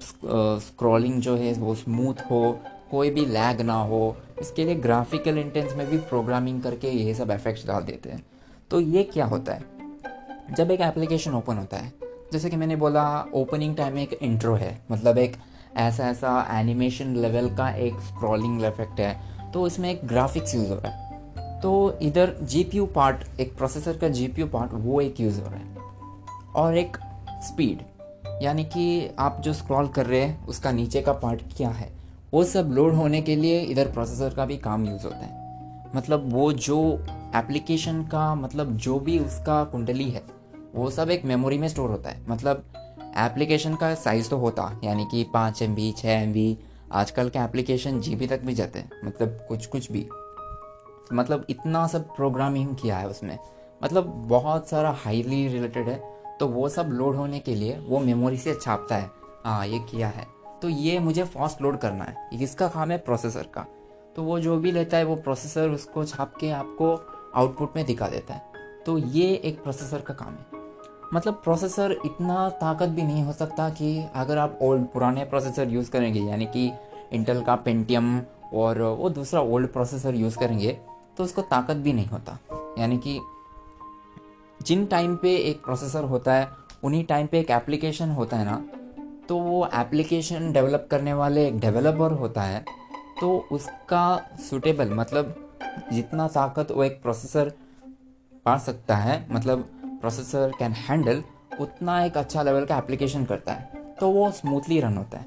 स्क्रॉलिंग 0.61 1.21
जो 1.21 1.37
है, 1.37 1.53
वो 1.53 1.75
स्मूथ 1.75 2.23
हो, 2.31 2.59
कोई 2.91 3.11
भी 3.11 3.25
लैग 3.27 3.61
ना 3.61 3.75
हो, 3.75 4.17
इसके 4.41 4.65
लिए 4.65 4.75
ग्राफिकल 4.75 5.39
इंटेंस 5.39 5.73
में 5.73 5.87
भी 5.87 5.99
प्रोग्रामिंग 5.99 6.63
करके 6.63 6.91
ये 6.91 7.15
सब 7.15 7.31
इफेक्ट्स 7.31 7.67
डाल 7.67 7.83
देते 7.83 8.11
हैं। 8.11 8.25
तो 8.71 8.81
ये 8.81 9.03
क्या 9.05 9.25
होता 9.25 9.53
है? 9.53 9.65
जब 10.51 10.71
एक 10.71 10.81
एप्लीकेशन 10.81 11.35
ओपन 11.35 11.57
होता 11.57 11.77
है, 11.77 11.93
जैसे 12.33 12.51
कि 12.51 12.57
मैंने 12.57 12.77
बोला 12.77 13.05
ओपनिंग 13.35 13.77
टाइम 13.77 13.99
एक 13.99 14.13
इंट्रो 14.13 14.55
है 14.55 14.79
मतलब 14.91 15.19
एक 15.19 15.37
ऐसा 15.77 16.09
ऐसा 16.09 16.47
एनिमेशन 16.53 17.15
लेवल 17.17 17.49
का 17.57 17.69
एक 17.71 18.01
स्क्रॉलिंग 18.01 18.65
इफ़ेक्ट 18.65 19.01
है 19.01 19.53
तो 19.53 19.67
इसमें 19.67 19.91
एक 19.91 20.07
ग्राफिक्स 20.07 20.55
यूज़ 20.55 20.69
हो। 20.69 20.75
रहा 20.75 20.93
है 20.93 21.61
तो 21.61 21.99
इधर 22.03 22.35
जीपीयू 22.43 22.87
पार्ट 22.87 23.41
एक 23.41 23.57
प्रोसेसर 23.57 23.97
का 23.97 24.09
जीपीयू 24.09 24.47
पार्ट 24.47 24.73
वो 24.75 25.01
एक 25.01 25.21
यूज़ 25.21 25.41
हो। 25.41 25.49
रहा 25.49 25.59
है 25.59 26.53
और 26.57 26.77
एक 26.77 26.97
स्पीड 27.45 27.83
यानी 28.43 28.65
कि 28.65 29.11
आप 29.19 29.39
जो 29.41 29.53
स्क्रॉल 29.53 29.89
कर 29.89 30.07
रहे 30.07 30.21
हैं, 30.21 30.47
उसका 30.47 30.71
नीचे 30.73 31.03
का 31.03 31.13
पार्ट 31.13 31.41
क्या 31.57 31.69
है? 31.69 31.93
वो 32.35 32.45
सब 32.45 32.67
लोड 32.73 32.95
होने 32.95 33.23
के 33.23 33.37
लिए 33.37 33.61
इधर 33.61 33.93
प्रोसेसर 33.93 34.35
का 34.35 34.45
भी 34.45 34.57
काम 34.57 34.87
यूज़ 34.87 35.05
होता 35.05 35.17
है। 35.17 35.45
मतलब 35.97 36.33
वो 36.33 36.53
जो 36.53 37.07
एप्लीकेशन 37.37 38.03
का 38.03 38.35
मतलब 38.35 38.77
जो 38.77 38.99
भी 38.99 39.19
उसका 39.19 39.65
कुंडली 39.65 40.11
है, 40.11 40.23
वो 40.75 40.91
सब 40.91 41.11
एक 41.11 41.25
मेमोरी 41.25 41.59
में 41.59 41.69
स्टोर 41.69 41.91
होता 41.91 42.11
है। 42.11 42.23
मतलब 42.29 42.65
एप्लीकेशन 43.17 43.75
का 43.75 43.95
साइज़ 43.95 44.31
तो 44.31 44.37
होता, 44.37 44.81
यानी 44.85 45.05
कि 45.11 45.25
पाँच 45.35 45.63
एम 45.63 45.75
बी 45.75 45.93
छः 45.93 46.11
एम 46.11 46.33
बी 46.33 46.59
आजकल 46.93 47.29
के 47.29 47.39
एप्लीकेशन 47.39 48.01
जी 48.01 48.17
बी 48.17 48.27
तक 48.27 48.41
भी 48.41 48.55
जाते 48.55 48.79
हैं। 48.79 48.91
मतलब 49.05 49.29
कुछ 49.49 49.67
कुछ 49.67 49.93
भी। 49.93 50.09
मतलब 51.13 51.47
इतना 51.51 51.87
सब 51.87 52.17
प्रोग्रामिंग 52.17 52.77
किया 52.83 52.97
है 52.97 53.09
उसमें। 53.09 53.39
मतलब 53.85 54.05
बहुत 54.05 54.69
सारा 54.69 54.91
हाईली 54.91 55.49
रिलेटेड 55.49 55.89
है। 55.89 56.14
तो 56.41 56.47
वो 56.47 56.69
सब 56.69 56.89
लोड 56.91 57.17
होने 57.17 57.39
के 57.39 57.55
लिए 57.55 57.79
वो 57.89 57.99
मेमोरी 57.99 58.39
से 58.39 58.55
छापता 58.55 58.97
है। 58.97 59.11
हाँ 59.45 59.67
ये 59.67 59.79
किया 59.79 60.09
है। 60.09 60.27
तो 60.63 60.69
ये 60.69 60.99
मुझे 60.99 61.25
फास्ट 61.25 61.63
लोड 61.63 61.79
करना 61.79 62.05
है। 62.05 62.29
ये 62.33 62.39
किसका 62.39 62.69
काम 62.69 62.91
है? 62.91 62.99
प्रोसेसर 62.99 63.47
का। 63.55 63.67
तो 64.17 64.23
वो 64.23 64.39
जो 64.41 64.57
भी 64.57 64.73
लेता 64.73 64.97
है 64.97 65.05
वो 65.05 65.17
प्रोसेसर 65.17 65.69
उसको 65.69 66.05
छाप 66.05 66.35
के 66.37 66.51
आपको 66.51 66.95
आउटपुट 67.35 67.77
में 67.77 67.85
दिखा 67.85 68.09
देता 68.09 68.35
है। 68.35 68.43
तो 68.87 68.99
ये 68.99 69.35
एक 69.35 69.63
प्रोसेसर 69.63 70.01
का 70.01 70.15
काम 70.15 70.29
है। 70.29 70.63
मतलब 71.15 71.35
प्रोसेसर 71.35 71.97
इतना 72.05 72.49
ताकत 72.51 72.89
भी 72.89 73.03
नहीं 73.03 73.23
हो 73.23 73.33
सकता 73.33 73.69
कि 73.71 74.07
अगर 74.15 74.39
आप 74.39 74.59
ओल्ड 74.63 74.87
पुराने 74.87 75.25
प्रोसेसर 75.25 75.69
यूज़ 75.69 75.91
करेंगे, 75.91 76.21
यानी 76.21 76.47
कि 76.47 76.73
इंटेल 77.13 77.43
का 77.43 77.55
पेंटियम 77.57 78.21
और 78.55 78.83
वो 78.83 79.11
दूसरा 79.11 79.41
ओल्ड 79.41 79.69
प्रोसेसर 79.69 80.15
यूज़ 80.15 80.39
करेंगे 80.39 80.79
तो 81.17 81.25
उसको 81.25 81.43
ताकत 81.43 81.77
भी 81.77 81.93
नहीं 81.93 82.07
होता। 82.07 82.39
यानी 82.79 82.99
कि 82.99 83.21
जिन 84.67 84.87
टाइम 84.87 85.17
पे 85.17 85.37
एक 85.37 85.65
प्रोसेसर 85.65 86.05
होता 86.05 86.35
है 86.35 86.49
उन्हीं 86.85 87.05
टाइम 87.05 87.27
पे 87.27 87.41
एक 87.41 87.51
एप्लीकेशन 87.51 88.11
होता 88.11 88.37
है 88.37 88.45
ना 88.45 88.65
तो 89.29 89.39
वो 89.39 89.69
एप्लीकेशन 89.75 90.53
डेवलप 90.53 90.89
करने 90.91 91.13
वाले 91.13 91.47
एक 91.47 91.61
डेवलपर 91.61 92.13
होता 92.13 92.43
है 92.43 92.65
तो 93.21 93.49
उसका 93.53 94.31
सुटेबल 94.51 94.91
मतलब 94.91 95.53
जितना 95.93 96.29
ताकत 96.29 96.71
वो 96.71 96.85
एक 96.85 97.03
प्रोसेसर 97.03 97.53
पा 98.45 98.59
सकता 98.59 98.97
है 98.97 99.27
मतलब 99.31 99.61
प्रोसेसर 99.87 100.53
कैन 100.59 100.73
हैंडल 100.73 101.23
उतना 101.61 102.05
एक 102.05 102.17
अच्छा 102.17 102.43
लेवल 102.43 102.65
का 102.65 102.79
एप्लीकेशन 102.79 103.25
करता 103.25 103.53
है 103.53 103.71
तो 104.01 104.11
वो 104.11 104.31
स्मूथली 104.31 104.81
रन 104.81 104.97
होता 104.97 105.19
है। 105.19 105.27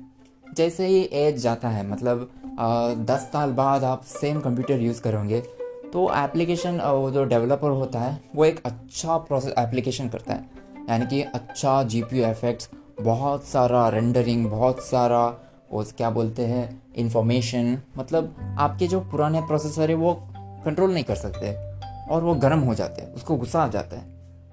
जैसे 0.53 0.87
ही 0.87 1.09
एज 1.13 1.37
जाता 1.37 1.69
है 1.69 1.87
मतलब 1.87 2.31
आ, 2.59 2.93
दस 2.93 3.29
साल 3.33 3.51
बाद 3.51 3.83
आप 3.83 4.03
सेम 4.03 4.39
कंप्यूटर 4.39 4.79
यूज़ 4.79 5.01
करोगे 5.01 5.56
तो 5.97 6.11
एप्लीकेशन 6.15 6.77
जो 7.13 7.23
डेवलपर 7.23 7.69
होता 7.69 7.99
है, 7.99 8.21
वो 8.35 8.45
एक 8.45 8.59
अच्छा 8.65 9.17
प्रोसेस 9.17 9.53
एप्लीकेशन 9.57 10.09
करता 10.09 10.33
है। 10.33 10.49
यानी 10.89 11.05
कि 11.05 11.21
अच्छा 11.21 11.83
जी 11.83 12.01
पी 12.01 12.19
एफेक्ट्स 12.19 12.69
बहुत 13.01 13.43
सारा 13.43 13.89
रेंडरिंग 13.89 14.45
बहुत 14.45 14.81
सारा 14.81 15.25
वो 15.71 15.83
क्या 15.97 16.09
बोलते 16.09 16.45
हैं 16.45 16.83
इंफॉर्मेशन 16.95 17.77
मतलब 17.97 18.35
आपके 18.59 18.87
जो 18.87 18.99
पुराने 18.99 19.41
प्रोसेसर 19.41 19.89
है, 19.89 19.95
वो 19.95 20.13
कंट्रोल 20.65 20.93
नहीं 20.93 21.03
कर 21.03 21.15
सकते 21.15 21.55
और 22.13 22.23
वो 22.23 22.35
गर्म 22.35 22.59
हो 22.59 22.75
जाते 22.75 23.01
हैं, 23.01 23.13
उसको 23.13 23.35
गुस्सा 23.35 23.63
आ 23.63 23.67
जाता 23.67 23.97
है। 23.97 24.05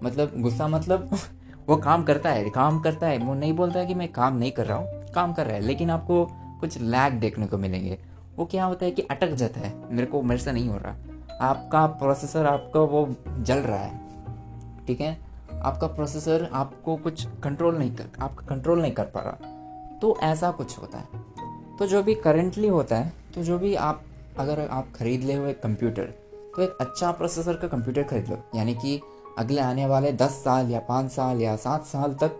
मतलब 0.02 0.32
गुस्सा 0.36 0.68
मतलब 0.68 1.10
वो 1.68 1.76
काम 1.76 2.04
करता 2.04 2.30
है, 2.30 2.50
काम 2.50 2.80
करता 2.80 3.06
है। 3.06 3.18
वो 3.18 3.34
नहीं 3.34 3.52
बोलता 3.52 3.80
है 3.80 3.86
कि 3.86 3.94
मैं 3.94 4.12
काम 4.12 4.36
नहीं 4.36 4.52
कर 4.52 4.66
रहा 4.66 4.78
हूँ, 4.78 5.12
काम 5.12 5.32
कर 5.32 5.46
रहा 5.46 5.56
है, 5.56 5.62
लेकिन 5.62 5.90
आपको 5.90 6.26
कुछ 6.60 6.80
लैग 6.80 7.12
देखने 7.12 7.46
को 7.46 7.58
मिलेंगे। 7.58 7.98
वो 8.36 8.44
क्या 8.44 8.64
होता 8.64 8.84
है 8.84 8.90
कि 8.90 9.02
अटक 9.02 9.30
जाता 9.30 9.60
है, 9.60 9.74
मेरे 9.90 10.06
को, 10.06 10.22
मेरे 10.22 10.40
से 10.40 10.52
नहीं 10.52 10.68
हो 10.68 10.76
रहा। 10.76 10.96
आपका 11.40 11.86
प्रोसेसर 11.86 12.46
आपका 12.46 12.80
वो 12.80 13.06
जल 13.28 13.58
रहा 13.58 13.78
है, 13.78 14.00
ठीक 14.86 15.00
है? 15.00 15.16
आपका 15.54 15.86
प्रोसेसर 15.86 16.48
आपको 16.52 16.96
कुछ 16.96 17.26
कंट्रोल 17.42 17.76
नहीं 17.78 17.94
कर, 17.96 18.06
आपका 18.20 18.46
कंट्रोल 18.46 18.80
नहीं 18.82 18.92
कर 18.92 19.04
पा 19.06 19.20
रहा। 19.20 19.52
तो 19.98 20.16
ऐसा 20.22 20.50
कुछ 20.50 20.78
होता 20.78 20.98
है। 20.98 21.22
तो 21.78 21.86
जो 21.86 22.02
भी 22.02 22.14
करेंटली 22.14 22.68
होता 22.68 22.96
है 22.96 23.12
तो 23.34 23.42
जो 23.42 23.58
भी 23.58 23.74
आप, 23.74 24.02
अगर 24.38 24.60
आप 24.60 24.92
खरीद 24.96 25.22
ले 25.22 25.34
हुए 25.34 25.52
कंप्यूटर 25.52 26.12
तो 26.56 26.62
एक 26.62 26.76
अच्छा 26.80 27.10
प्रोसेसर 27.12 27.54
का 27.54 27.68
कंप्यूटर 27.68 28.02
खरीद 28.02 28.28
लो। 28.28 28.38
यानी 28.54 28.74
कि 28.74 29.00
अगले 29.38 29.60
आने 29.60 29.86
वाले 29.86 30.12
दस 30.12 30.32
साल 30.44 30.70
या 30.70 30.80
पाँच 30.80 31.10
साल 31.10 31.40
या 31.40 31.56
सात 31.56 31.84
साल 31.84 32.14
तक 32.14 32.38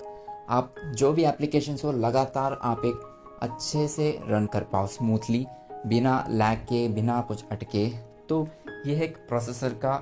आप 0.49 0.75
जो 0.97 1.13
भी 1.13 1.25
एप्लीकेशन 1.25 1.77
हो, 1.85 1.93
लगातार 1.93 2.59
आप 2.63 2.85
एक 2.85 3.39
अच्छे 3.43 3.87
से 3.89 4.11
रन 4.29 4.47
कर 4.47 4.63
पाओ 4.63 4.87
स्मूथली 4.87 5.47
बिना 5.87 6.25
लैग 6.31 6.59
के, 6.59 6.87
बिना 6.89 7.21
कुछ 7.21 7.45
अटके। 7.53 7.89
तो 8.29 8.47
यह 8.87 9.03
एक 9.03 9.17
प्रोसेसर 9.29 9.69
का 9.85 9.97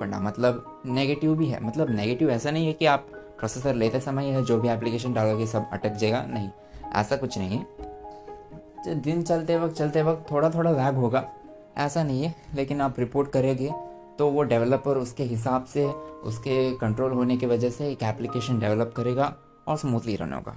फंडा 0.00 0.18
मतलब 0.20 0.82
नेगेटिव 0.86 1.34
भी 1.34 1.46
है। 1.46 1.62
मतलब 1.64 1.90
नेगेटिव 1.90 2.30
ऐसा 2.30 2.50
नहीं 2.50 2.66
है 2.66 2.72
कि 2.72 2.86
आप 2.86 3.06
प्रोसेसर 3.38 3.74
लेते 3.74 4.00
समय 4.00 4.26
है 4.26 4.44
जो 4.44 4.58
भी 4.60 4.68
एप्लीकेशन 4.68 5.12
डालोगे 5.12 5.46
सब 5.46 5.70
अटक 5.72 5.92
जाएगा, 5.92 6.24
नहीं। 6.26 6.48
ऐसा 6.92 7.16
कुछ 7.16 7.38
नहीं 7.38 7.58
है। 7.58 9.00
दिन 9.00 9.22
चलते 9.22 9.58
वक्त 9.58 9.74
चलते 9.74 10.02
वक्त 10.02 10.30
थोड़ा 10.30 10.50
थोड़ा 10.50 10.70
लैग 10.70 10.94
होगा। 10.94 11.28
ऐसा 11.76 12.02
नहीं 12.02 12.22
है, 12.22 12.34
लेकिन 12.54 12.80
आप 12.80 12.98
रिपोर्ट 12.98 13.30
करेंगे 13.30 13.72
तो 14.18 14.28
वो 14.30 14.42
डेवलपर 14.42 14.98
उसके 14.98 15.22
हिसाब 15.22 15.64
से, 15.64 15.86
उसके 16.24 16.74
कंट्रोल 16.76 17.12
होने 17.12 17.36
की 17.36 17.46
वजह 17.46 17.70
से 17.70 17.90
एक 17.92 18.02
एप्लीकेशन 18.02 18.58
डेवलप 18.60 18.92
करेगा 18.96 19.34
और 19.68 19.78
स्मूथली 19.78 20.16
रन 20.16 20.32
होगा। 20.32 20.56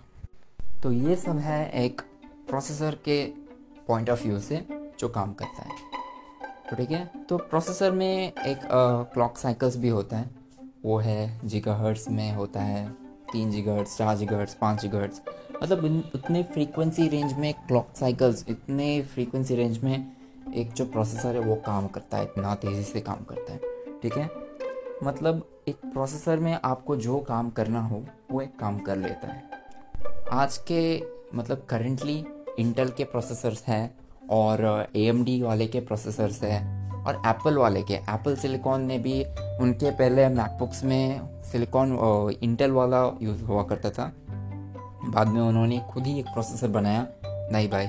तो 0.83 0.91
ये 0.91 1.15
सब 1.15 1.37
है 1.37 1.69
एक 1.85 2.01
प्रोसेसर 2.49 2.97
के 3.05 3.25
पॉइंट 3.87 4.09
ऑफ़ 4.09 4.23
व्यू 4.23 4.39
से 4.39 4.65
जो 4.99 5.09
काम 5.09 5.33
करता 5.33 5.63
है। 5.63 5.96
तो 6.69 6.75
ठीक 6.75 6.91
है? 6.91 7.05
तो 7.29 7.37
प्रोसेसर 7.39 7.91
में 7.91 8.27
एक 8.27 8.59
क्लॉक 9.13 9.37
साइकिल्स 9.37 9.75
भी 9.77 9.89
होता 9.89 10.17
है। 10.17 10.29
वो 10.85 10.97
है 10.97 11.47
जीगाहर्ट्स 11.47 12.09
में 12.09 12.31
होता 12.33 12.61
है, 12.61 12.89
तीन 13.31 13.51
जी 13.51 13.61
हर्ट्स 13.61 13.97
चार 13.97 14.17
जी 14.17 14.25
हर्ट्स 14.25 14.53
पाँच 14.53 14.81
जी 14.81 14.87
हर्ट्स 14.87 15.21
मतलब 15.63 16.11
उतने 16.15 16.41
फ्रीक्वेंसी 16.43 17.07
रेंज 17.07 17.33
में 17.33 17.53
क्लॉक 17.67 17.87
साइकिल्स 17.95 18.45
इतने 18.49 19.01
फ्रीक्वेंसी 19.03 19.55
रेंज 19.55 19.77
में 19.83 20.11
एक 20.55 20.71
जो 20.73 20.85
प्रोसेसर 20.85 21.35
है, 21.35 21.41
वो 21.41 21.55
काम 21.55 21.87
करता 21.87 22.17
है, 22.17 22.23
इतना 22.23 22.53
तेज़ी 22.55 22.83
से 22.83 23.01
काम 23.01 23.23
करता 23.23 23.53
है। 23.53 23.59
ठीक 24.03 24.17
है? 24.17 24.29
मतलब 25.03 25.47
एक 25.67 25.75
प्रोसेसर 25.85 26.39
में 26.39 26.57
आपको 26.63 26.95
जो 26.97 27.19
काम 27.19 27.49
करना 27.49 27.81
हो, 27.81 28.03
वो 28.31 28.41
एक 28.41 28.59
काम 28.59 28.79
कर 28.79 28.97
लेता 28.97 29.27
है। 29.27 29.43
आज 30.31 30.57
के 30.71 30.81
मतलब 31.35 31.65
करेंटली 31.69 32.25
इंटेल 32.59 32.89
के 32.89 33.03
प्रोसेसर्स 33.03 33.63
हैं 33.63 33.95
और 34.29 34.87
एएमडी 34.95 35.41
वाले 35.41 35.67
के 35.67 35.79
प्रोसेसर्स 35.79 36.41
हैं 36.43 36.91
और 37.05 37.21
एप्पल 37.25 37.57
वाले 37.57 37.81
के। 37.83 37.93
एप्पल 37.93 38.35
सिलिकॉन 38.35 38.81
ने 38.81 38.97
भी 38.99 39.23
उनके 39.61 39.91
पहले 39.91 40.27
मैकबुक्स 40.29 40.83
में 40.83 41.21
सिलिकॉन 41.43 41.97
इंटेल 42.43 42.71
वाला 42.71 43.17
यूज़ 43.21 43.43
हुआ 43.43 43.63
करता 43.63 43.89
था। 43.89 44.11
बाद 45.05 45.27
में 45.27 45.41
उन्होंने 45.41 45.79
खुद 45.89 46.05
ही 46.05 46.19
एक 46.19 46.25
प्रोसेसर 46.25 46.67
बनाया, 46.67 47.07
नहीं 47.51 47.69
भाई, 47.69 47.87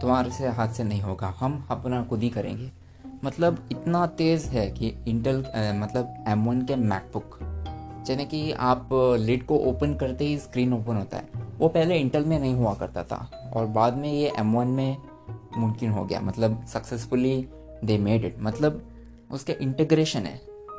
तुम्हारे 0.00 0.30
से 0.30 0.48
हाथ 0.48 0.68
से 0.68 0.84
नहीं 0.84 1.00
होगा, 1.00 1.34
हम 1.40 1.66
अपना 1.70 2.02
खुद 2.04 2.22
ही 2.22 2.28
करेंगे। 2.28 2.70
मतलब 3.24 3.68
इतना 3.72 4.06
तेज़ 4.06 4.46
है 4.48 4.70
कि 4.70 4.94
इंटेल 5.08 5.44
मतलब 5.80 6.24
एम 6.28 6.44
वन 6.44 6.62
के 6.62 6.76
मैकबुक 6.76 7.38
जैसे 8.06 8.24
कि 8.24 8.52
आप 8.52 8.88
लिड 9.20 9.46
को 9.46 9.56
ओपन 9.58 9.94
करते 9.94 10.24
ही 10.24 10.38
स्क्रीन 10.38 10.72
ओपन 10.72 10.96
होता 10.96 11.16
है। 11.16 11.28
वो 11.58 11.68
पहले 11.68 11.96
इंटेल 11.98 12.24
में 12.24 12.38
नहीं 12.38 12.54
हुआ 12.54 12.74
करता 12.74 13.02
था 13.02 13.52
और 13.56 13.66
बाद 13.66 13.96
में 13.96 14.12
ये 14.12 14.32
एम 14.38 14.52
वन 14.56 14.66
में 14.66 14.96
मुमकिन 15.56 15.90
हो 15.90 16.04
गया। 16.04 16.20
मतलब 16.20 16.64
सक्सेसफुली 16.66 17.36
दे 17.84 17.98
मेड 17.98 18.24
इट 18.24 18.36
मतलब 18.40 18.82
उसके 19.32 19.52
इंटीग्रेशन 19.52 20.20
है। 20.20 20.36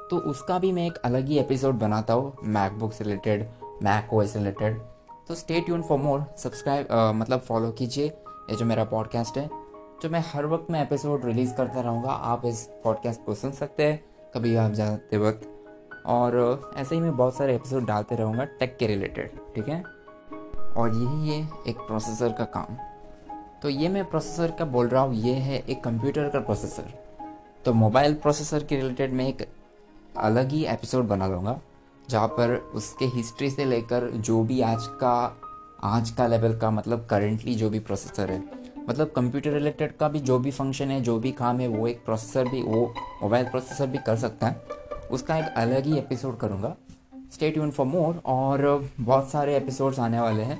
तो 0.09 0.17
उसका 0.29 0.57
भी 0.59 0.71
मैं 0.71 0.85
एक 0.87 0.97
अलग 1.05 1.27
ही 1.27 1.37
एपिसोड 1.39 1.75
बनाता 1.75 2.13
हूँ 2.13 2.35
मैकबुक 2.43 2.93
से 2.93 3.03
रिलेटेड 3.03 3.47
मैक 3.83 4.13
ओ 4.13 4.23
से 4.25 4.39
रिलेटेड 4.39 4.79
तो 5.27 5.35
stay 5.35 5.59
tune 5.61 5.81
for 5.81 5.97
more 5.99 6.25
subscribe 6.37 6.87
मतलब 7.15 7.39
फॉलो 7.39 7.71
कीजिए। 7.71 8.05
ये 8.05 8.55
जो 8.55 8.65
मेरा 8.65 8.83
पॉडकास्ट 8.83 9.37
है, 9.37 9.49
जो 10.01 10.09
मैं 10.09 10.23
हर 10.27 10.45
वक्त 10.45 10.71
में 10.71 10.81
एपिसोड 10.81 11.25
रिलीज़ 11.25 11.53
करता 11.53 11.81
रहूँगा, 11.81 12.09
आप 12.09 12.45
इस 12.45 12.63
पॉडकास्ट 12.83 13.25
को 13.25 13.35
सुन 13.35 13.51
सकते 13.51 13.83
हैं। 13.83 14.03
कभी 14.33 14.55
आप 14.55 14.71
जाते 14.71 15.17
वक्त। 15.17 15.53
और 16.05 16.73
ऐसे 16.77 16.95
ही 16.95 17.01
मैं 17.01 17.15
बहुत 17.17 17.35
सारे 17.35 17.55
एपिसोड 17.55 17.85
डालते 17.85 18.15
रहूँगा 18.15 18.43
टेक 18.59 18.77
के 18.77 18.87
रिलेटेड 18.87 19.31
ठीक 19.55 19.67
है? 19.67 19.81
और 20.77 20.95
यही 20.95 21.29
है 21.29 21.47
एक 21.67 21.77
प्रोसेसर 21.77 22.31
का 22.31 22.45
काम। 22.45 22.77
तो 23.61 23.69
ये 23.69 23.87
मैं 23.89 24.03
प्रोसेसर 24.05 24.51
का 24.51 24.65
बोल 24.65 24.87
रहा 24.87 25.01
हूँ, 25.01 25.15
ये 25.15 25.33
है 25.33 25.57
एक 25.59 25.83
कंप्यूटर 25.83 26.29
का 26.29 26.39
प्रोसेसर 26.39 26.93
तो 27.65 27.73
मोबाइल 27.73 28.13
प्रोसेसर 28.13 28.63
के 28.63 28.75
रिलेटेड 28.75 29.13
मैं 29.13 29.27
एक 29.27 29.47
अलग 30.17 30.51
ही 30.51 30.63
एपिसोड 30.65 31.07
बना 31.07 31.27
लूँगा, 31.27 31.59
जहाँ 32.09 32.27
पर 32.27 32.55
उसके 32.75 33.05
हिस्ट्री 33.05 33.49
से 33.49 33.65
लेकर 33.65 34.09
जो 34.11 34.43
भी 34.43 34.61
आज 34.61 34.87
का 35.01 35.15
आज 35.85 36.09
का 36.09 36.27
लेवल 36.27 36.57
का 36.57 36.69
मतलब 36.71 37.05
करेंटली 37.09 37.55
जो 37.55 37.69
भी 37.69 37.79
प्रोसेसर 37.79 38.31
है। 38.31 38.41
मतलब 38.89 39.11
कंप्यूटर 39.15 39.51
रिलेटेड 39.51 39.95
का 39.97 40.07
भी 40.09 40.19
जो 40.19 40.37
भी 40.39 40.51
फ़ंक्शन 40.51 40.91
है, 40.91 41.01
जो 41.01 41.17
भी 41.19 41.31
काम 41.31 41.59
है, 41.59 41.67
वो 41.67 41.87
एक 41.87 42.03
प्रोसेसर 42.05 42.47
भी, 42.47 42.61
वो 42.61 42.93
मोबाइल 43.23 43.45
प्रोसेसर 43.45 43.87
भी 43.87 43.97
कर 43.97 44.15
सकता 44.17 44.47
है। 44.47 44.61
उसका 45.11 45.37
एक 45.37 45.53
अलग 45.57 45.85
ही 45.85 45.97
एपिसोड 45.97 46.37
करूँगा। 46.37 46.75
स्टे 47.33 47.49
ट्यून 47.51 47.71
फॉर 47.71 47.85
मोर 47.85 48.21
और 48.25 48.89
बहुत 48.99 49.29
सारे 49.29 49.57
एपिसोड्स 49.57 49.99
आने 49.99 50.19
वाले 50.19 50.43
हैं। 50.43 50.59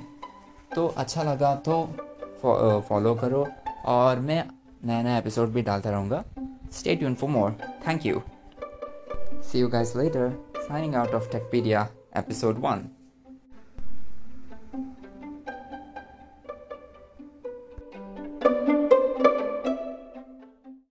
तो 0.74 0.86
अच्छा 0.88 1.22
लगा 1.22 1.54
तो 1.56 1.82
फॉलो 2.44 3.14
करो 3.14 3.46
और 3.86 4.20
मैं 4.20 4.44
नया 4.84 5.02
नया 5.02 5.18
एपिसोड 5.18 5.48
भी 5.48 5.62
डालता 5.62 5.90
रहूँगा। 5.90 6.24
Stay 6.72 6.96
tune 6.96 7.14
for 7.14 7.30
more 7.30 7.56
thank 7.88 8.06
you 8.06 8.22
see 9.42 9.60
you 9.60 9.68
guys 9.68 9.96
later 9.96 10.32
signing 10.68 10.94
out 10.94 11.14
of 11.14 11.28
Techpedia, 11.30 11.88
episode 12.14 12.58
1. 12.60 12.97